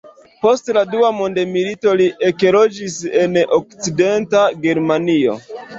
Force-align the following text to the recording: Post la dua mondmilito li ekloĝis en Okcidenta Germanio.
Post 0.45 0.71
la 0.77 0.81
dua 0.93 1.11
mondmilito 1.17 1.93
li 2.01 2.09
ekloĝis 2.31 2.99
en 3.25 3.41
Okcidenta 3.63 4.47
Germanio. 4.67 5.43